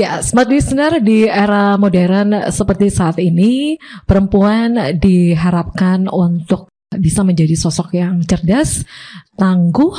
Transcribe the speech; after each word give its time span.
Ya, 0.00 0.24
smart 0.24 0.48
listener 0.48 0.96
di 1.04 1.28
era 1.28 1.76
modern 1.76 2.48
seperti 2.48 2.88
saat 2.88 3.20
ini, 3.20 3.76
perempuan 4.08 4.96
diharapkan 4.96 6.08
untuk 6.08 6.72
bisa 6.88 7.20
menjadi 7.20 7.52
sosok 7.52 8.00
yang 8.00 8.24
cerdas, 8.24 8.88
tangguh, 9.36 9.92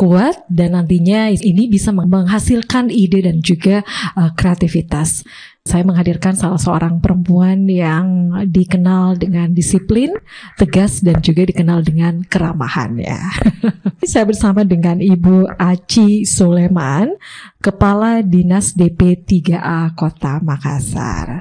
kuat, 0.00 0.48
dan 0.48 0.80
nantinya 0.80 1.28
ini 1.28 1.68
bisa 1.68 1.92
menghasilkan 1.92 2.88
ide 2.88 3.20
dan 3.20 3.44
juga 3.44 3.84
uh, 4.16 4.32
kreativitas. 4.32 5.28
Saya 5.64 5.80
menghadirkan 5.80 6.36
salah 6.36 6.60
seorang 6.60 7.00
perempuan 7.00 7.64
yang 7.64 8.36
dikenal 8.52 9.16
dengan 9.16 9.48
disiplin, 9.48 10.12
tegas, 10.60 11.00
dan 11.00 11.24
juga 11.24 11.48
dikenal 11.48 11.80
dengan 11.80 12.20
keramahan 12.20 13.00
ya. 13.00 13.32
Saya 14.12 14.28
bersama 14.28 14.68
dengan 14.68 15.00
Ibu 15.00 15.56
Aci 15.56 16.28
Suleman, 16.28 17.16
Kepala 17.64 18.20
Dinas 18.20 18.76
DP 18.76 19.24
3A 19.24 19.96
Kota 19.96 20.36
Makassar. 20.44 21.40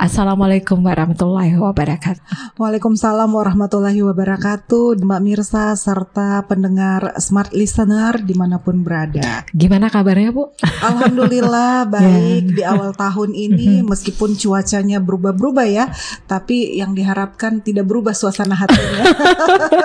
Assalamualaikum 0.00 0.80
warahmatullahi 0.80 1.52
wabarakatuh. 1.60 2.56
Waalaikumsalam 2.56 3.28
warahmatullahi 3.28 4.00
wabarakatuh, 4.00 4.96
Mbak 5.04 5.20
Mirsa 5.20 5.76
serta 5.76 6.48
pendengar 6.48 7.12
smart 7.20 7.52
listener 7.52 8.16
di 8.24 8.32
mana 8.32 8.56
pun 8.56 8.80
berada. 8.80 9.44
Gimana 9.52 9.92
kabarnya 9.92 10.32
Bu? 10.32 10.48
Alhamdulillah 10.80 11.84
baik 11.94 12.44
ya. 12.48 12.56
di 12.56 12.62
awal 12.64 12.96
tahun 12.96 13.36
ini 13.36 13.84
meskipun 13.84 14.32
cuacanya 14.32 14.96
berubah-berubah 14.96 15.66
ya, 15.68 15.92
tapi 16.24 16.72
yang 16.72 16.96
diharapkan 16.96 17.60
tidak 17.60 17.84
berubah 17.84 18.16
suasana 18.16 18.56
hatinya. 18.56 19.04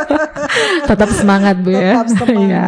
Tetap 0.90 1.10
semangat 1.12 1.60
Bu 1.60 1.76
ya. 1.76 1.99
Tetap 1.99 2.08
semangat. 2.16 2.48
ya. 2.48 2.68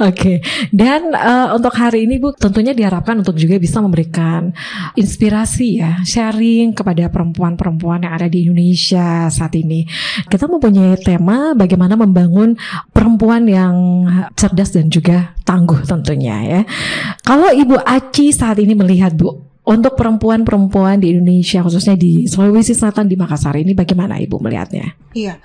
Oke, 0.00 0.16
okay. 0.16 0.36
dan 0.72 1.12
uh, 1.12 1.52
untuk 1.52 1.76
hari 1.76 2.08
ini 2.08 2.16
Bu 2.16 2.32
tentunya 2.32 2.72
diharapkan 2.72 3.20
untuk 3.20 3.36
juga 3.36 3.60
bisa 3.60 3.84
memberikan 3.84 4.56
inspirasi 4.96 5.84
ya, 5.84 6.00
sharing 6.30 6.70
kepada 6.70 7.10
perempuan-perempuan 7.10 8.06
yang 8.06 8.14
ada 8.14 8.30
di 8.30 8.46
Indonesia 8.46 9.26
saat 9.26 9.50
ini. 9.58 9.82
Kita 10.30 10.46
mempunyai 10.46 10.94
tema 11.02 11.58
bagaimana 11.58 11.98
membangun 11.98 12.54
perempuan 12.94 13.50
yang 13.50 14.06
cerdas 14.38 14.70
dan 14.70 14.86
juga 14.86 15.34
tangguh 15.42 15.82
tentunya 15.82 16.36
ya. 16.46 16.60
Kalau 17.26 17.50
Ibu 17.50 17.82
Aci 17.82 18.30
saat 18.30 18.62
ini 18.62 18.78
melihat 18.78 19.18
Bu, 19.18 19.49
untuk 19.70 19.94
perempuan-perempuan 19.94 20.98
di 20.98 21.14
Indonesia 21.14 21.62
khususnya 21.62 21.94
di 21.94 22.26
Sulawesi 22.26 22.74
Selatan 22.74 23.06
di 23.06 23.14
Makassar 23.14 23.54
ini 23.54 23.70
bagaimana 23.70 24.18
Ibu 24.18 24.42
melihatnya? 24.42 24.98
Iya, 25.14 25.38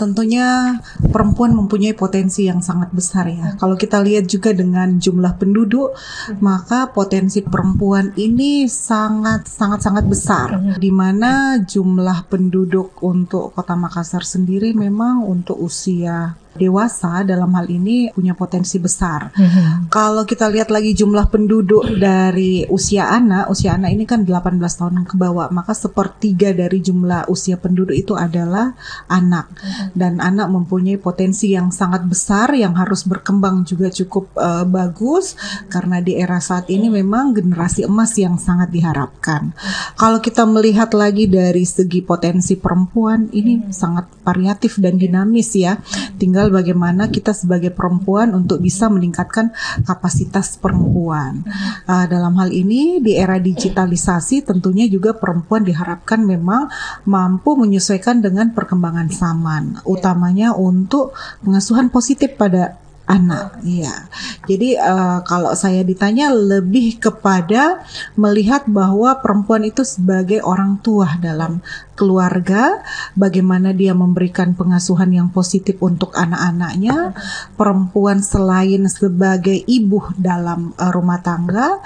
tentunya 0.00 0.80
perempuan 1.12 1.52
mempunyai 1.52 1.92
potensi 1.92 2.48
yang 2.48 2.64
sangat 2.64 2.88
besar 2.96 3.28
ya. 3.28 3.52
Kalau 3.60 3.76
kita 3.76 4.00
lihat 4.00 4.32
juga 4.32 4.56
dengan 4.56 4.96
jumlah 4.96 5.36
penduduk, 5.36 5.92
maka 6.40 6.88
potensi 6.88 7.44
perempuan 7.44 8.16
ini 8.16 8.64
sangat 8.64 9.44
sangat 9.44 9.84
sangat 9.84 10.04
besar. 10.08 10.48
Di 10.80 10.88
mana 10.88 11.60
jumlah 11.60 12.32
penduduk 12.32 12.96
untuk 13.04 13.52
Kota 13.52 13.76
Makassar 13.76 14.24
sendiri 14.24 14.72
memang 14.72 15.20
untuk 15.20 15.60
usia 15.60 16.45
dewasa 16.56 17.22
dalam 17.22 17.52
hal 17.54 17.68
ini 17.68 18.10
punya 18.10 18.32
potensi 18.32 18.80
besar. 18.80 19.30
Mm-hmm. 19.36 19.92
Kalau 19.92 20.24
kita 20.24 20.48
lihat 20.48 20.72
lagi 20.72 20.96
jumlah 20.96 21.28
penduduk 21.28 21.86
dari 22.00 22.64
usia 22.72 23.12
anak, 23.12 23.52
usia 23.52 23.76
anak 23.76 23.92
ini 23.92 24.04
kan 24.08 24.24
18 24.24 24.58
tahun 24.58 25.04
ke 25.04 25.14
bawah, 25.14 25.52
maka 25.52 25.76
sepertiga 25.76 26.56
dari 26.56 26.80
jumlah 26.80 27.28
usia 27.28 27.60
penduduk 27.60 27.94
itu 27.94 28.16
adalah 28.16 28.72
anak. 29.06 29.52
Mm-hmm. 29.52 29.86
Dan 29.94 30.12
anak 30.18 30.48
mempunyai 30.50 30.96
potensi 30.96 31.52
yang 31.52 31.68
sangat 31.70 32.08
besar 32.08 32.56
yang 32.56 32.72
harus 32.74 33.04
berkembang 33.04 33.62
juga 33.68 33.92
cukup 33.92 34.32
uh, 34.40 34.64
bagus 34.64 35.36
karena 35.68 36.00
di 36.00 36.16
era 36.16 36.40
saat 36.40 36.72
ini 36.72 36.88
memang 36.88 37.36
generasi 37.36 37.84
emas 37.84 38.16
yang 38.16 38.40
sangat 38.40 38.72
diharapkan. 38.72 39.52
Kalau 39.94 40.18
kita 40.24 40.48
melihat 40.48 40.90
lagi 40.96 41.28
dari 41.28 41.68
segi 41.68 42.00
potensi 42.00 42.56
perempuan 42.56 43.28
ini 43.36 43.68
sangat 43.68 44.15
variatif 44.26 44.82
dan 44.82 44.98
dinamis 44.98 45.54
ya. 45.54 45.78
Tinggal 46.18 46.50
bagaimana 46.50 47.06
kita 47.06 47.30
sebagai 47.30 47.70
perempuan 47.70 48.34
untuk 48.34 48.58
bisa 48.58 48.90
meningkatkan 48.90 49.54
kapasitas 49.86 50.58
perempuan. 50.58 51.46
Uh, 51.86 52.10
dalam 52.10 52.34
hal 52.42 52.50
ini 52.50 52.98
di 52.98 53.14
era 53.14 53.38
digitalisasi 53.38 54.42
tentunya 54.42 54.90
juga 54.90 55.14
perempuan 55.14 55.62
diharapkan 55.62 56.26
memang 56.26 56.66
mampu 57.06 57.54
menyesuaikan 57.54 58.18
dengan 58.18 58.50
perkembangan 58.50 59.06
zaman, 59.14 59.78
utamanya 59.86 60.50
untuk 60.58 61.14
pengasuhan 61.46 61.94
positif 61.94 62.34
pada 62.34 62.82
anak. 63.06 63.62
Iya. 63.62 64.10
Jadi 64.50 64.74
uh, 64.76 65.22
kalau 65.22 65.54
saya 65.54 65.86
ditanya 65.86 66.34
lebih 66.34 66.98
kepada 66.98 67.86
melihat 68.18 68.66
bahwa 68.66 69.14
perempuan 69.22 69.62
itu 69.62 69.86
sebagai 69.86 70.42
orang 70.42 70.82
tua 70.82 71.14
dalam 71.22 71.62
keluarga, 71.96 72.84
bagaimana 73.16 73.72
dia 73.72 73.96
memberikan 73.96 74.52
pengasuhan 74.52 75.08
yang 75.10 75.32
positif 75.32 75.80
untuk 75.80 76.12
anak-anaknya, 76.12 77.16
perempuan 77.56 78.20
selain 78.20 78.84
sebagai 78.86 79.56
ibu 79.64 80.04
dalam 80.20 80.76
uh, 80.76 80.92
rumah 80.92 81.24
tangga, 81.24 81.80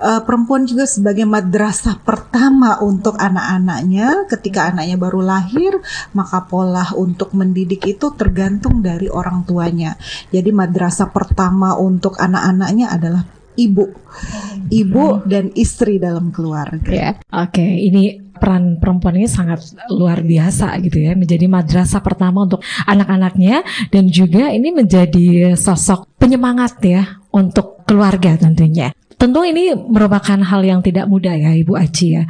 uh, 0.00 0.24
perempuan 0.24 0.64
juga 0.64 0.88
sebagai 0.88 1.28
madrasah 1.28 2.00
pertama 2.00 2.80
untuk 2.80 3.20
anak-anaknya 3.20 4.24
ketika 4.32 4.72
anaknya 4.72 4.96
baru 4.96 5.20
lahir, 5.20 5.76
maka 6.16 6.48
pola 6.48 6.96
untuk 6.96 7.36
mendidik 7.36 7.84
itu 7.84 8.10
tergantung 8.16 8.80
dari 8.80 9.12
orang 9.12 9.44
tuanya. 9.44 10.00
Jadi 10.32 10.50
madrasah 10.50 11.12
pertama 11.12 11.76
untuk 11.76 12.16
anak-anaknya 12.16 12.88
adalah 12.88 13.22
ibu, 13.60 13.92
ibu 14.72 15.06
dan 15.28 15.52
istri 15.52 16.00
dalam 16.00 16.32
keluarga. 16.32 16.88
Ya, 16.88 17.10
oke, 17.28 17.52
okay. 17.52 17.72
ini 17.90 18.29
peran 18.40 18.80
perempuan 18.80 19.20
ini 19.20 19.28
sangat 19.28 19.60
luar 19.92 20.24
biasa 20.24 20.72
gitu 20.80 21.04
ya 21.04 21.12
menjadi 21.12 21.44
madrasah 21.46 22.00
pertama 22.00 22.48
untuk 22.48 22.64
anak-anaknya 22.88 23.62
dan 23.92 24.08
juga 24.08 24.48
ini 24.48 24.72
menjadi 24.72 25.54
sosok 25.54 26.08
penyemangat 26.16 26.80
ya 26.80 27.20
untuk 27.30 27.84
keluarga 27.84 28.40
tentunya. 28.40 28.96
Tentu 29.20 29.44
ini 29.44 29.76
merupakan 29.76 30.40
hal 30.40 30.64
yang 30.64 30.80
tidak 30.80 31.04
mudah 31.04 31.36
ya 31.36 31.52
Ibu 31.52 31.76
Aci 31.76 32.16
ya 32.16 32.24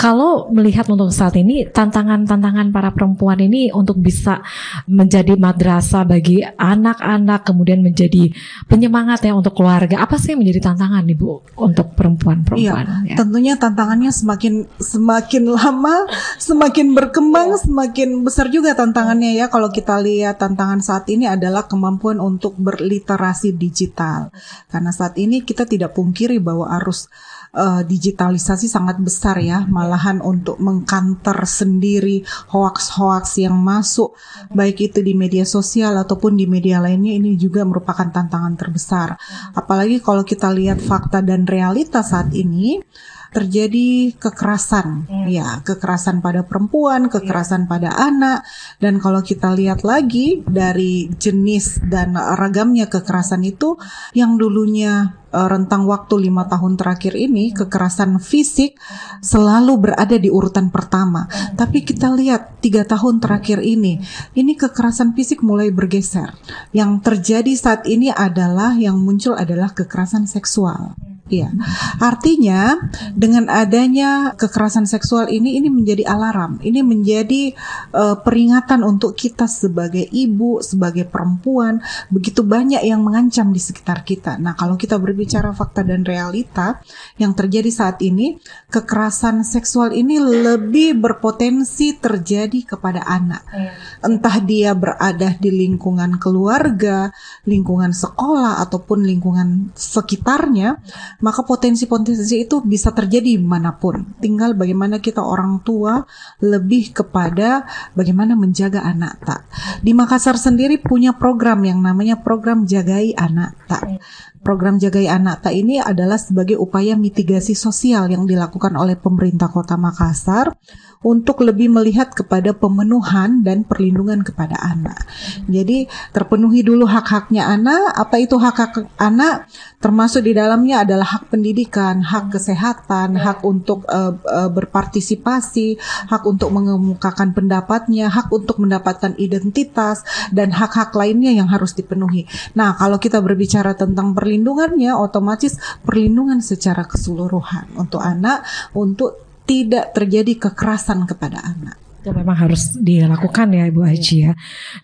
kalau 0.00 0.48
melihat 0.48 0.88
untuk 0.88 1.12
saat 1.12 1.36
ini 1.36 1.68
tantangan-tantangan 1.68 2.72
para 2.72 2.88
perempuan 2.96 3.36
ini 3.36 3.68
untuk 3.68 4.00
bisa 4.00 4.40
menjadi 4.88 5.36
madrasah 5.36 6.08
bagi 6.08 6.40
anak-anak 6.40 7.44
kemudian 7.44 7.84
menjadi 7.84 8.32
penyemangat 8.64 9.28
ya 9.28 9.36
untuk 9.36 9.52
keluarga 9.60 10.00
apa 10.00 10.16
sih 10.16 10.32
yang 10.32 10.40
menjadi 10.40 10.72
tantangan 10.72 11.04
ibu 11.04 11.44
untuk 11.60 11.92
perempuan-perempuan? 11.92 13.04
Iya, 13.04 13.12
ya. 13.12 13.16
tentunya 13.20 13.60
tantangannya 13.60 14.08
semakin 14.08 14.64
semakin 14.80 15.44
lama 15.52 16.08
semakin 16.40 16.96
berkembang 16.96 17.52
iya. 17.52 17.60
semakin 17.60 18.08
besar 18.24 18.48
juga 18.48 18.72
tantangannya 18.72 19.36
ya 19.36 19.52
kalau 19.52 19.68
kita 19.68 20.00
lihat 20.00 20.40
tantangan 20.40 20.80
saat 20.80 21.12
ini 21.12 21.28
adalah 21.28 21.68
kemampuan 21.68 22.24
untuk 22.24 22.56
berliterasi 22.56 23.52
digital 23.52 24.32
karena 24.72 24.96
saat 24.96 25.20
ini 25.20 25.44
kita 25.44 25.68
tidak 25.68 25.92
pungkiri 25.92 26.40
bahwa 26.40 26.72
arus 26.80 27.12
uh, 27.54 27.82
digitalisasi 27.82 28.70
sangat 28.70 28.98
besar 29.02 29.38
ya, 29.42 29.66
malahan 29.66 30.22
untuk 30.22 30.58
mengkanter 30.62 31.36
sendiri 31.46 32.22
hoax-hoax 32.50 33.42
yang 33.42 33.56
masuk 33.58 34.14
baik 34.50 34.90
itu 34.90 35.02
di 35.02 35.14
media 35.14 35.46
sosial 35.46 35.98
ataupun 35.98 36.38
di 36.38 36.46
media 36.46 36.78
lainnya 36.82 37.14
ini 37.14 37.34
juga 37.34 37.66
merupakan 37.66 38.06
tantangan 38.06 38.54
terbesar. 38.54 39.18
Apalagi 39.54 40.02
kalau 40.02 40.22
kita 40.22 40.50
lihat 40.50 40.78
fakta 40.82 41.22
dan 41.22 41.46
realita 41.46 42.02
saat 42.02 42.32
ini 42.34 42.82
terjadi 43.30 44.14
kekerasan, 44.18 45.06
hmm. 45.06 45.26
ya 45.30 45.62
kekerasan 45.62 46.18
pada 46.18 46.42
perempuan, 46.42 47.06
kekerasan 47.06 47.70
pada 47.70 47.94
anak, 47.94 48.42
dan 48.82 48.98
kalau 48.98 49.22
kita 49.22 49.54
lihat 49.54 49.86
lagi 49.86 50.42
dari 50.46 51.06
jenis 51.14 51.82
dan 51.86 52.18
ragamnya 52.18 52.90
kekerasan 52.90 53.46
itu, 53.46 53.78
yang 54.14 54.34
dulunya 54.34 55.20
uh, 55.30 55.48
rentang 55.48 55.86
waktu 55.86 56.30
lima 56.30 56.46
tahun 56.50 56.74
terakhir 56.74 57.14
ini 57.14 57.54
kekerasan 57.54 58.18
fisik 58.18 58.76
selalu 59.22 59.78
berada 59.78 60.18
di 60.18 60.28
urutan 60.28 60.68
pertama. 60.74 61.30
Tapi 61.54 61.86
kita 61.86 62.10
lihat 62.14 62.58
tiga 62.62 62.82
tahun 62.82 63.22
terakhir 63.22 63.62
ini, 63.62 64.02
ini 64.34 64.52
kekerasan 64.58 65.14
fisik 65.14 65.42
mulai 65.46 65.70
bergeser. 65.70 66.34
Yang 66.74 66.90
terjadi 67.06 67.52
saat 67.54 67.82
ini 67.86 68.10
adalah 68.10 68.74
yang 68.74 68.98
muncul 68.98 69.38
adalah 69.38 69.70
kekerasan 69.70 70.26
seksual. 70.26 70.98
Iya. 71.30 71.54
Artinya 72.02 72.90
dengan 73.14 73.46
adanya 73.46 74.34
kekerasan 74.34 74.90
seksual 74.90 75.30
ini 75.30 75.62
ini 75.62 75.70
menjadi 75.70 76.10
alarm, 76.10 76.58
ini 76.66 76.82
menjadi 76.82 77.54
uh, 77.94 78.18
peringatan 78.18 78.82
untuk 78.82 79.14
kita 79.14 79.46
sebagai 79.46 80.02
ibu, 80.10 80.58
sebagai 80.58 81.06
perempuan, 81.06 81.78
begitu 82.10 82.42
banyak 82.42 82.82
yang 82.82 83.06
mengancam 83.06 83.54
di 83.54 83.62
sekitar 83.62 84.02
kita. 84.02 84.42
Nah, 84.42 84.58
kalau 84.58 84.74
kita 84.74 84.98
berbicara 84.98 85.54
fakta 85.54 85.86
dan 85.86 86.02
realita 86.02 86.82
yang 87.14 87.30
terjadi 87.38 87.70
saat 87.70 88.02
ini, 88.02 88.42
kekerasan 88.74 89.46
seksual 89.46 89.94
ini 89.94 90.18
lebih 90.18 90.98
berpotensi 90.98 91.94
terjadi 91.94 92.74
kepada 92.74 93.06
anak. 93.06 93.46
Iya. 93.54 93.72
Entah 94.02 94.36
dia 94.42 94.70
berada 94.74 95.38
di 95.38 95.54
lingkungan 95.54 96.18
keluarga, 96.18 97.14
lingkungan 97.46 97.94
sekolah 97.94 98.58
ataupun 98.66 99.06
lingkungan 99.06 99.70
sekitarnya 99.78 100.82
maka 101.20 101.44
potensi-potensi 101.44 102.44
itu 102.44 102.60
bisa 102.64 102.92
terjadi 102.92 103.40
mana 103.40 103.76
pun. 103.76 104.16
Tinggal 104.20 104.56
bagaimana 104.56 105.00
kita 105.00 105.20
orang 105.20 105.60
tua 105.64 106.04
lebih 106.40 106.92
kepada 106.96 107.64
bagaimana 107.94 108.36
menjaga 108.36 108.84
anak 108.84 109.20
tak. 109.24 109.40
Di 109.80 109.92
Makassar 109.96 110.36
sendiri 110.40 110.80
punya 110.80 111.16
program 111.16 111.64
yang 111.64 111.80
namanya 111.80 112.20
program 112.20 112.64
Jagai 112.64 113.12
Anak 113.16 113.56
Tak. 113.68 114.00
Program 114.40 114.80
Jagai 114.80 115.04
Anak 115.04 115.44
Tak 115.44 115.52
ini 115.52 115.76
adalah 115.76 116.16
sebagai 116.16 116.56
upaya 116.56 116.96
mitigasi 116.96 117.52
sosial 117.52 118.08
yang 118.08 118.24
dilakukan 118.24 118.72
oleh 118.76 118.96
pemerintah 118.96 119.52
Kota 119.52 119.76
Makassar 119.76 120.56
untuk 121.00 121.40
lebih 121.40 121.72
melihat 121.72 122.12
kepada 122.12 122.52
pemenuhan 122.52 123.40
dan 123.40 123.64
perlindungan 123.64 124.20
kepada 124.20 124.60
anak. 124.60 125.00
Jadi 125.48 125.88
terpenuhi 126.12 126.60
dulu 126.60 126.84
hak-haknya 126.84 127.48
anak. 127.48 127.96
Apa 127.96 128.20
itu 128.20 128.36
hak-hak 128.36 128.84
anak? 129.00 129.48
Termasuk 129.80 130.28
di 130.28 130.36
dalamnya 130.36 130.84
adalah 130.84 131.08
hak 131.16 131.32
pendidikan, 131.32 132.04
hak 132.04 132.36
kesehatan, 132.36 133.16
hak 133.16 133.40
untuk 133.48 133.88
uh, 133.88 134.12
uh, 134.12 134.52
berpartisipasi, 134.52 135.80
hak 136.12 136.20
untuk 136.28 136.52
mengemukakan 136.52 137.32
pendapatnya, 137.32 138.12
hak 138.12 138.28
untuk 138.28 138.60
mendapatkan 138.60 139.16
identitas 139.16 140.04
dan 140.36 140.52
hak-hak 140.52 140.92
lainnya 140.92 141.32
yang 141.32 141.48
harus 141.48 141.72
dipenuhi. 141.72 142.28
Nah, 142.52 142.76
kalau 142.76 143.00
kita 143.00 143.24
berbicara 143.24 143.72
tentang 143.72 144.12
perlindungannya, 144.12 144.92
otomatis 144.92 145.56
perlindungan 145.80 146.44
secara 146.44 146.84
keseluruhan 146.84 147.72
untuk 147.80 148.04
anak 148.04 148.44
untuk 148.76 149.29
tidak 149.50 149.90
terjadi 149.90 150.46
kekerasan 150.46 151.10
kepada 151.10 151.42
anak. 151.42 151.74
Itu 152.00 152.14
memang 152.14 152.38
harus 152.38 152.78
dilakukan 152.78 153.50
ya 153.50 153.66
Ibu 153.66 153.82
Haji 153.82 154.16
ya. 154.30 154.32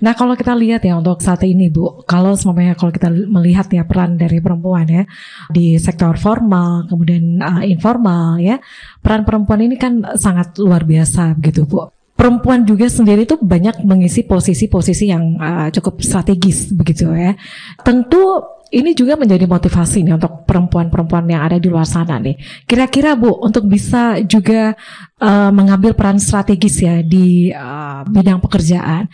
Nah 0.03 0.13
kalau 0.19 0.35
kita 0.35 0.53
lihat 0.59 0.83
ya 0.83 0.99
untuk 0.99 1.23
saat 1.23 1.47
ini 1.47 1.71
Bu, 1.71 2.03
kalau 2.03 2.35
semuanya 2.35 2.75
kalau 2.75 2.91
kita 2.91 3.09
melihat 3.09 3.71
ya 3.71 3.87
peran 3.87 4.19
dari 4.19 4.43
perempuan 4.43 4.85
ya 4.91 5.07
di 5.49 5.79
sektor 5.79 6.19
formal 6.19 6.85
kemudian 6.91 7.41
uh, 7.41 7.63
informal 7.65 8.43
ya, 8.43 8.59
peran 9.01 9.23
perempuan 9.23 9.63
ini 9.65 9.79
kan 9.79 10.03
sangat 10.19 10.59
luar 10.59 10.83
biasa 10.83 11.39
begitu 11.39 11.63
Bu 11.65 11.89
perempuan 12.17 12.65
juga 12.65 12.89
sendiri 12.89 13.29
itu 13.29 13.37
banyak 13.37 13.85
mengisi 13.85 14.25
posisi-posisi 14.25 15.13
yang 15.13 15.37
uh, 15.37 15.69
cukup 15.69 16.01
strategis 16.01 16.73
begitu 16.73 17.13
ya. 17.13 17.37
Tentu 17.85 18.56
ini 18.75 18.99
juga 18.99 19.15
menjadi 19.15 19.47
motivasi 19.47 20.03
nih 20.03 20.19
untuk 20.19 20.43
perempuan-perempuan 20.43 21.27
yang 21.31 21.43
ada 21.47 21.57
di 21.63 21.71
luar 21.71 21.87
sana 21.87 22.19
nih. 22.19 22.35
Kira-kira 22.67 23.15
Bu 23.15 23.39
untuk 23.39 23.71
bisa 23.71 24.19
juga 24.27 24.75
uh, 25.23 25.51
mengambil 25.55 25.95
peran 25.95 26.19
strategis 26.19 26.83
ya 26.83 26.99
di 27.03 27.55
uh, 27.55 28.03
bidang 28.07 28.43
pekerjaan. 28.43 29.07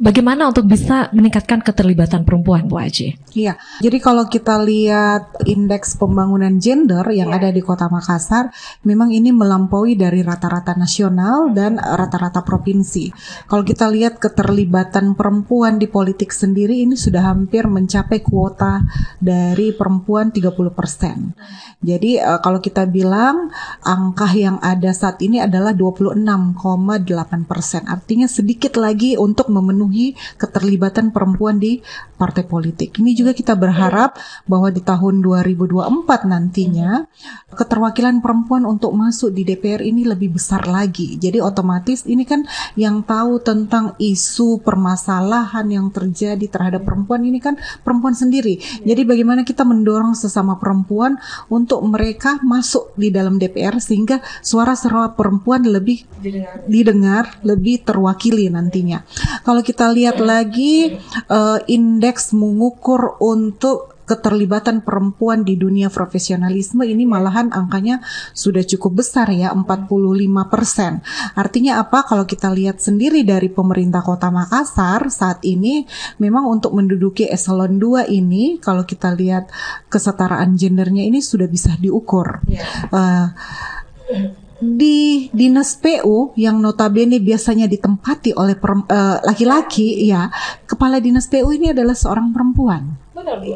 Bagaimana 0.00 0.48
untuk 0.48 0.64
bisa 0.64 1.12
meningkatkan 1.12 1.60
keterlibatan 1.60 2.24
perempuan, 2.24 2.64
Bu 2.64 2.80
Aji? 2.80 3.20
Iya, 3.36 3.60
jadi 3.84 4.00
kalau 4.00 4.32
kita 4.32 4.56
lihat 4.64 5.44
indeks 5.44 6.00
pembangunan 6.00 6.56
gender 6.56 7.04
yang 7.12 7.28
yeah. 7.28 7.36
ada 7.36 7.52
di 7.52 7.60
Kota 7.60 7.84
Makassar, 7.92 8.48
memang 8.80 9.12
ini 9.12 9.28
melampaui 9.28 10.00
dari 10.00 10.24
rata-rata 10.24 10.72
nasional 10.72 11.52
dan 11.52 11.76
rata-rata 11.76 12.40
provinsi. 12.40 13.12
Kalau 13.44 13.60
kita 13.60 13.92
lihat 13.92 14.16
keterlibatan 14.16 15.12
perempuan 15.12 15.76
di 15.76 15.84
politik 15.84 16.32
sendiri 16.32 16.80
ini 16.80 16.96
sudah 16.96 17.36
hampir 17.36 17.68
mencapai 17.68 18.24
kuota 18.24 18.80
dari 19.20 19.76
perempuan 19.76 20.32
30%. 20.32 21.84
Jadi 21.84 22.16
uh, 22.16 22.40
kalau 22.40 22.64
kita 22.64 22.88
bilang 22.88 23.52
angka 23.84 24.32
yang 24.32 24.56
ada 24.64 24.96
saat 24.96 25.20
ini 25.20 25.44
adalah 25.44 25.76
26,8%. 25.76 26.64
Artinya 27.84 28.24
sedikit 28.24 28.80
lagi 28.80 29.20
untuk 29.20 29.52
memenuhi 29.52 29.89
memenuhi 29.90 30.14
keterlibatan 30.38 31.10
perempuan 31.10 31.58
di 31.58 31.82
partai 32.14 32.46
politik. 32.46 33.02
Ini 33.02 33.16
juga 33.18 33.34
kita 33.34 33.58
berharap 33.58 34.14
bahwa 34.46 34.70
di 34.70 34.78
tahun 34.84 35.18
2024 35.24 36.30
nantinya 36.30 37.08
keterwakilan 37.50 38.22
perempuan 38.22 38.62
untuk 38.68 38.94
masuk 38.94 39.34
di 39.34 39.42
DPR 39.42 39.82
ini 39.82 40.06
lebih 40.06 40.38
besar 40.38 40.68
lagi. 40.70 41.18
Jadi 41.18 41.42
otomatis 41.42 42.06
ini 42.06 42.22
kan 42.22 42.46
yang 42.78 43.02
tahu 43.02 43.42
tentang 43.42 43.98
isu 43.98 44.62
permasalahan 44.62 45.66
yang 45.66 45.90
terjadi 45.90 46.46
terhadap 46.46 46.86
perempuan 46.86 47.26
ini 47.26 47.42
kan 47.42 47.56
perempuan 47.82 48.14
sendiri. 48.14 48.60
Jadi 48.84 49.02
bagaimana 49.08 49.42
kita 49.42 49.66
mendorong 49.66 50.14
sesama 50.14 50.60
perempuan 50.60 51.18
untuk 51.50 51.82
mereka 51.88 52.38
masuk 52.44 52.94
di 52.94 53.10
dalam 53.10 53.40
DPR 53.40 53.80
sehingga 53.80 54.20
suara-suara 54.44 55.16
perempuan 55.16 55.64
lebih 55.64 56.04
didengar, 56.20 56.68
didengar 56.68 57.24
lebih 57.42 57.80
terwakili 57.80 58.52
nantinya. 58.52 59.02
Kalau 59.40 59.64
kita 59.64 59.69
kita 59.70 59.86
lihat 59.94 60.18
lagi 60.18 60.98
uh, 61.30 61.62
indeks 61.70 62.34
mengukur 62.34 63.14
untuk 63.22 63.94
keterlibatan 64.02 64.82
perempuan 64.82 65.46
di 65.46 65.54
dunia 65.54 65.86
profesionalisme 65.86 66.82
ini 66.82 67.06
malahan 67.06 67.54
angkanya 67.54 68.02
sudah 68.34 68.66
cukup 68.66 69.06
besar 69.06 69.30
ya 69.30 69.54
45%. 69.54 71.38
Artinya 71.38 71.78
apa 71.78 72.02
kalau 72.02 72.26
kita 72.26 72.50
lihat 72.50 72.82
sendiri 72.82 73.22
dari 73.22 73.46
pemerintah 73.46 74.02
Kota 74.02 74.34
Makassar 74.34 75.06
saat 75.14 75.46
ini 75.46 75.86
memang 76.18 76.50
untuk 76.50 76.74
menduduki 76.74 77.30
eselon 77.30 77.78
2 77.78 78.10
ini 78.10 78.58
kalau 78.58 78.82
kita 78.82 79.14
lihat 79.14 79.46
kesetaraan 79.86 80.58
gendernya 80.58 81.06
ini 81.06 81.22
sudah 81.22 81.46
bisa 81.46 81.78
diukur. 81.78 82.42
Yeah. 82.50 82.66
Uh, 82.90 83.30
di 84.60 85.32
dinas 85.32 85.80
PU 85.80 86.36
yang 86.36 86.60
notabene 86.60 87.16
biasanya 87.18 87.64
ditempati 87.64 88.36
oleh 88.36 88.54
eh, 88.54 89.18
laki-laki 89.24 90.04
uh, 90.04 90.08
ya 90.12 90.22
kepala 90.68 91.00
dinas 91.00 91.26
PU 91.32 91.48
ini 91.48 91.72
adalah 91.72 91.96
seorang 91.96 92.30
perempuan 92.30 93.09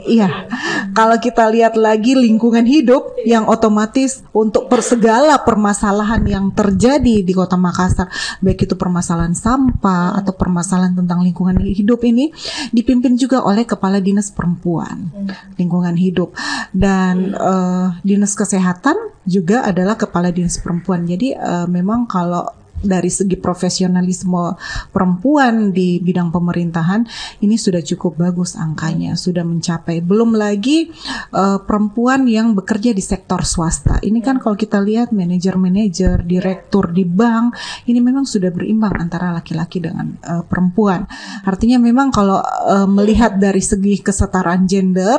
Iya, 0.05 0.49
kalau 0.93 1.17
kita 1.19 1.49
lihat 1.51 1.75
lagi 1.75 2.15
lingkungan 2.15 2.65
hidup 2.65 3.17
yang 3.25 3.49
otomatis 3.49 4.23
untuk 4.31 4.69
persegala 4.69 5.41
permasalahan 5.43 6.23
yang 6.25 6.47
terjadi 6.53 7.25
di 7.25 7.33
Kota 7.33 7.57
Makassar, 7.57 8.09
baik 8.41 8.69
itu 8.69 8.75
permasalahan 8.77 9.35
sampah 9.35 10.17
atau 10.21 10.33
permasalahan 10.37 10.95
tentang 10.95 11.25
lingkungan 11.25 11.59
hidup 11.61 12.05
ini 12.07 12.31
dipimpin 12.71 13.17
juga 13.17 13.43
oleh 13.43 13.65
kepala 13.67 13.99
dinas 13.99 14.31
perempuan 14.31 15.11
lingkungan 15.57 15.97
hidup. 15.97 16.37
Dan 16.75 17.35
uh, 17.39 17.97
dinas 18.03 18.35
kesehatan 18.35 18.97
juga 19.25 19.65
adalah 19.65 19.97
kepala 19.97 20.31
dinas 20.31 20.61
perempuan. 20.61 21.07
Jadi 21.09 21.33
uh, 21.35 21.67
memang 21.71 22.05
kalau 22.05 22.64
dari 22.85 23.09
segi 23.09 23.41
profesionalisme 23.41 24.57
perempuan 24.93 25.73
di 25.73 25.99
bidang 25.99 26.29
pemerintahan 26.29 27.09
ini 27.41 27.57
sudah 27.57 27.81
cukup 27.81 28.21
bagus 28.21 28.55
angkanya, 28.55 29.17
sudah 29.17 29.43
mencapai. 29.43 30.05
Belum 30.05 30.37
lagi 30.37 30.93
uh, 31.33 31.61
perempuan 31.63 32.29
yang 32.29 32.53
bekerja 32.53 32.93
di 32.93 33.01
sektor 33.01 33.43
swasta. 33.47 33.99
Ini 34.05 34.21
kan 34.21 34.37
kalau 34.37 34.59
kita 34.59 34.79
lihat 34.83 35.15
manajer-manajer, 35.15 36.27
direktur 36.27 36.93
di 36.93 37.09
bank, 37.09 37.57
ini 37.89 37.99
memang 38.03 38.29
sudah 38.29 38.53
berimbang 38.53 38.93
antara 38.99 39.33
laki-laki 39.33 39.81
dengan 39.81 40.19
uh, 40.27 40.45
perempuan. 40.45 41.09
Artinya 41.47 41.81
memang 41.81 42.11
kalau 42.13 42.43
uh, 42.43 42.89
melihat 42.91 43.41
dari 43.41 43.63
segi 43.63 44.03
kesetaraan 44.03 44.69
gender 44.69 45.19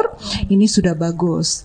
ini 0.52 0.70
sudah 0.70 0.94
bagus. 0.94 1.64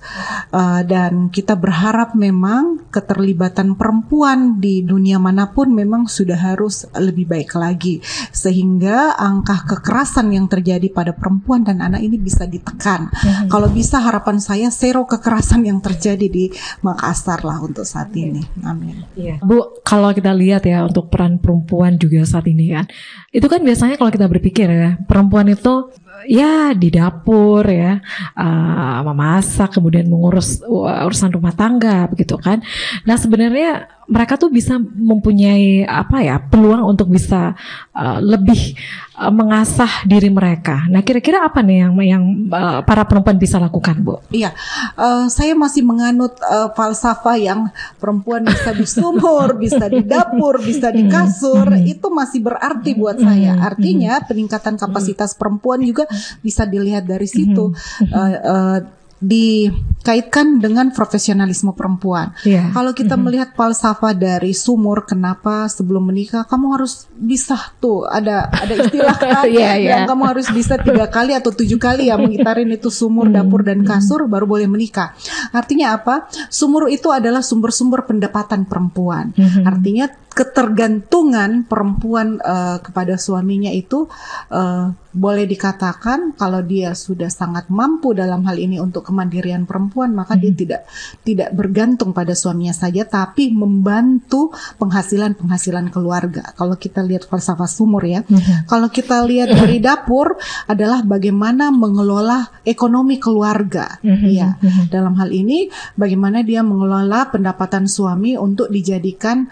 Uh, 0.54 0.80
dan 0.86 1.28
kita 1.28 1.58
berharap 1.58 2.14
memang 2.14 2.86
keterlibatan 2.94 3.74
perempuan 3.74 4.62
di 4.62 4.86
dunia 4.86 5.18
mana 5.18 5.50
pun 5.50 5.74
memang 5.74 5.89
memang 5.90 6.06
sudah 6.06 6.38
harus 6.38 6.86
lebih 6.94 7.26
baik 7.26 7.58
lagi 7.58 7.98
sehingga 8.30 9.18
angka 9.18 9.66
kekerasan 9.66 10.30
yang 10.30 10.46
terjadi 10.46 10.86
pada 10.94 11.10
perempuan 11.10 11.66
dan 11.66 11.82
anak 11.82 11.98
ini 11.98 12.14
bisa 12.14 12.46
ditekan. 12.46 13.10
Hmm. 13.10 13.50
Kalau 13.50 13.66
bisa 13.66 13.98
harapan 13.98 14.38
saya 14.38 14.70
zero 14.70 15.02
kekerasan 15.02 15.66
yang 15.66 15.82
terjadi 15.82 16.30
di 16.30 16.54
Makassar 16.86 17.42
lah 17.42 17.58
untuk 17.58 17.82
saat 17.82 18.14
ini. 18.14 18.38
Amin. 18.62 19.02
Iya. 19.18 19.42
Bu, 19.42 19.82
kalau 19.82 20.14
kita 20.14 20.30
lihat 20.30 20.62
ya 20.62 20.86
untuk 20.86 21.10
peran 21.10 21.42
perempuan 21.42 21.98
juga 21.98 22.22
saat 22.22 22.46
ini 22.46 22.70
kan. 22.70 22.86
Itu 23.34 23.50
kan 23.50 23.66
biasanya 23.66 23.98
kalau 23.98 24.14
kita 24.14 24.30
berpikir 24.30 24.70
ya, 24.70 24.94
perempuan 25.10 25.50
itu 25.50 25.90
ya 26.28 26.76
di 26.76 26.92
dapur 26.92 27.64
ya 27.64 27.96
uh, 28.36 29.00
memasak 29.04 29.72
kemudian 29.72 30.08
mengurus 30.10 30.60
uh, 30.64 31.06
urusan 31.08 31.32
rumah 31.32 31.54
tangga 31.56 32.04
begitu 32.10 32.36
kan 32.36 32.60
nah 33.08 33.16
sebenarnya 33.16 33.88
mereka 34.10 34.34
tuh 34.34 34.50
bisa 34.50 34.76
mempunyai 34.80 35.79
apa 35.84 36.20
ya 36.24 36.36
peluang 36.40 36.84
untuk 36.84 37.12
bisa 37.12 37.54
uh, 37.94 38.18
lebih 38.20 38.74
uh, 39.18 39.32
mengasah 39.32 40.04
diri 40.08 40.28
mereka. 40.28 40.86
Nah, 40.88 41.04
kira-kira 41.04 41.44
apa 41.44 41.60
nih 41.60 41.86
yang 41.86 41.92
yang 42.00 42.24
uh, 42.50 42.80
para 42.84 43.04
perempuan 43.04 43.36
bisa 43.36 43.60
lakukan, 43.60 43.96
Bu? 44.00 44.20
Iya, 44.32 44.52
uh, 44.96 45.26
saya 45.28 45.52
masih 45.56 45.84
menganut 45.84 46.36
uh, 46.42 46.72
falsafah 46.72 47.36
yang 47.40 47.72
perempuan 48.00 48.46
bisa 48.46 48.70
di 48.72 48.86
sumur, 48.86 49.56
bisa 49.64 49.86
di 49.88 50.02
dapur, 50.04 50.60
bisa 50.60 50.88
di 50.92 51.06
kasur, 51.06 51.68
hmm. 51.68 51.92
itu 51.92 52.06
masih 52.08 52.40
berarti 52.44 52.90
buat 52.96 53.18
saya. 53.20 53.56
Hmm. 53.56 53.66
Artinya 53.66 54.12
peningkatan 54.24 54.76
kapasitas 54.80 55.36
perempuan 55.36 55.82
juga 55.84 56.04
bisa 56.44 56.64
dilihat 56.68 57.08
dari 57.08 57.28
situ. 57.28 57.72
Uh, 58.10 58.34
uh, 58.44 58.99
dikaitkan 59.20 60.58
dengan 60.58 60.90
profesionalisme 60.90 61.70
perempuan. 61.72 62.32
Iya. 62.42 62.72
Kalau 62.72 62.90
kita 62.90 63.14
Mhm. 63.14 63.22
melihat 63.22 63.48
falsafah 63.52 64.12
dari 64.12 64.50
sumur, 64.52 65.04
kenapa 65.04 65.68
sebelum 65.68 66.08
menikah 66.08 66.44
kamu 66.44 66.74
harus 66.74 67.04
bisa 67.12 67.56
tuh 67.78 68.04
ada 68.04 68.48
ada 68.48 68.74
istilah 68.74 69.16
kan 69.20 69.44
Iya, 69.44 69.76
iya. 69.76 69.90
yang 69.94 70.02
kamu 70.08 70.22
harus 70.26 70.48
bisa 70.48 70.76
tiga 70.76 71.06
kali 71.06 71.32
atau 71.32 71.52
tujuh 71.52 71.76
kali 71.76 72.08
ya 72.08 72.16
mengitarin 72.16 72.68
itu 72.68 72.88
sumur, 72.88 73.28
Hmm, 73.28 73.36
dapur 73.36 73.60
dan 73.60 73.84
kasur 73.84 74.24
baru 74.24 74.48
boleh 74.48 74.66
menikah. 74.66 75.12
Artinya 75.52 75.94
apa? 75.94 76.26
Sumur 76.48 76.88
itu 76.88 77.12
adalah 77.12 77.44
sumber-sumber 77.44 78.02
pendapatan 78.02 78.64
perempuan. 78.64 79.36
Mhm. 79.36 79.62
Artinya 79.62 80.08
ketergantungan 80.30 81.66
perempuan 81.66 82.38
eh, 82.38 82.78
kepada 82.80 83.18
suaminya 83.18 83.74
itu 83.74 84.06
eh, 84.54 84.94
boleh 85.10 85.42
dikatakan 85.42 86.38
kalau 86.38 86.62
dia 86.62 86.94
sudah 86.94 87.26
sangat 87.26 87.66
mampu 87.66 88.14
dalam 88.14 88.46
hal 88.46 88.54
ini 88.54 88.78
untuk 88.78 89.10
kemandirian 89.10 89.66
perempuan 89.66 90.14
maka 90.14 90.38
dia 90.38 90.54
tidak 90.54 90.86
tidak 91.26 91.50
bergantung 91.50 92.14
pada 92.14 92.30
suaminya 92.38 92.70
saja 92.70 93.02
tapi 93.02 93.50
membantu 93.50 94.54
penghasilan-penghasilan 94.78 95.90
keluarga. 95.90 96.54
Kalau 96.54 96.78
kita 96.78 97.02
lihat 97.02 97.26
falsafah 97.26 97.66
sumur 97.66 98.06
ya. 98.06 98.22
Mhm. 98.22 98.70
Kalau 98.70 98.86
kita 98.86 99.26
lihat 99.26 99.50
dari 99.50 99.82
dapur 99.82 100.38
adalah 100.70 101.02
bagaimana 101.02 101.74
mengelola 101.74 102.62
ekonomi 102.62 103.18
keluarga. 103.18 103.98
Mhm. 104.06 104.28
Ya. 104.30 104.54
Mhm. 104.62 104.94
Dalam 104.94 105.18
hal 105.18 105.34
ini 105.34 105.66
bagaimana 105.98 106.46
dia 106.46 106.62
mengelola 106.62 107.26
pendapatan 107.34 107.90
suami 107.90 108.38
untuk 108.38 108.70
dijadikan 108.70 109.50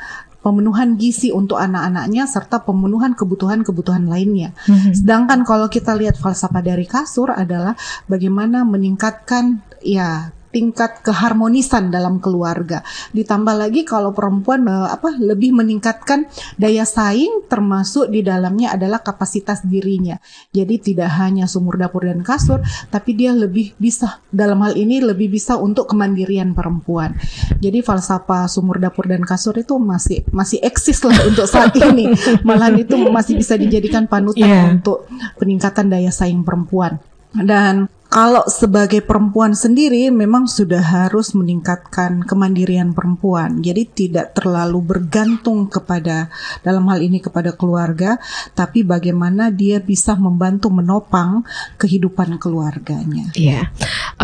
pemenuhan 0.49 0.97
gizi 0.97 1.29
untuk 1.29 1.61
anak-anaknya 1.61 2.25
serta 2.25 2.65
pemenuhan 2.65 3.13
kebutuhan-kebutuhan 3.13 4.09
lainnya. 4.09 4.57
Mhm. 4.65 4.97
Sedangkan 4.97 5.45
kalau 5.45 5.69
kita 5.69 5.93
lihat 5.93 6.17
falsafah 6.17 6.65
dari 6.65 6.89
kasur 6.89 7.29
adalah 7.29 7.77
bagaimana 8.09 8.65
meningkatkan 8.65 9.61
ya 9.85 10.33
tingkat 10.49 11.05
keharmonisan 11.05 11.93
dalam 11.93 12.19
keluarga. 12.19 12.81
Ditambah 13.13 13.55
lagi 13.55 13.85
kalau 13.85 14.13
perempuan 14.13 14.65
eh, 14.67 14.89
apa 14.89 15.15
lebih 15.21 15.53
meningkatkan 15.53 16.27
daya 16.57 16.83
saing 16.83 17.45
termasuk 17.47 18.09
di 18.09 18.25
dalamnya 18.25 18.73
adalah 18.73 19.05
kapasitas 19.05 19.63
dirinya. 19.65 20.17
Jadi 20.53 20.93
tidak 20.93 21.13
hanya 21.21 21.45
sumur 21.45 21.77
dapur 21.77 22.09
dan 22.09 22.25
kasur, 22.25 22.61
tapi 22.89 23.13
dia 23.13 23.33
lebih 23.37 23.77
bisa 23.77 24.21
dalam 24.29 24.61
hal 24.65 24.75
ini 24.75 25.01
lebih 25.05 25.29
bisa 25.29 25.61
untuk 25.61 25.89
kemandirian 25.91 26.57
perempuan. 26.57 27.15
Jadi 27.61 27.85
falsafah 27.85 28.49
sumur 28.49 28.81
dapur 28.81 29.05
dan 29.07 29.23
kasur 29.23 29.57
itu 29.57 29.77
masih 29.77 30.25
masih 30.33 30.59
eksis 30.65 31.05
lah 31.05 31.17
untuk 31.29 31.45
saat 31.45 31.73
ini. 31.93 32.09
Malahan 32.43 32.81
itu 32.81 32.97
masih 32.97 33.37
bisa 33.37 33.55
dijadikan 33.55 34.09
panutan 34.09 34.47
Iya. 34.49 34.63
untuk 34.79 35.05
peningkatan 35.37 35.91
daya 35.91 36.09
saing 36.09 36.47
perempuan. 36.47 36.97
Dan 37.29 37.91
kalau 38.09 38.41
sebagai 38.49 39.05
perempuan 39.05 39.53
sendiri 39.53 40.09
memang 40.09 40.49
sudah 40.49 40.81
harus 40.81 41.37
meningkatkan 41.37 42.25
kemandirian 42.25 42.97
perempuan. 42.97 43.61
Jadi 43.61 43.85
tidak 43.85 44.33
terlalu 44.33 44.81
bergantung 44.81 45.69
kepada 45.69 46.33
dalam 46.65 46.89
hal 46.89 47.05
ini 47.05 47.21
kepada 47.21 47.53
keluarga, 47.53 48.17
tapi 48.57 48.81
bagaimana 48.81 49.53
dia 49.53 49.85
bisa 49.85 50.17
membantu 50.17 50.73
menopang 50.73 51.45
kehidupan 51.77 52.41
keluarganya. 52.41 53.29
Iya. 53.37 53.69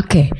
Oke. 0.01 0.33